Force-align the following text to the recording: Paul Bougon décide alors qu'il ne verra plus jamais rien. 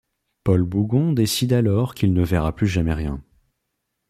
Paul 0.43 0.63
Bougon 0.63 1.13
décide 1.13 1.53
alors 1.53 1.93
qu'il 1.93 2.11
ne 2.13 2.23
verra 2.23 2.55
plus 2.55 2.65
jamais 2.65 2.95
rien. 2.95 3.21